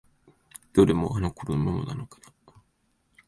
[0.73, 2.53] どれもあの頃のままなのかな？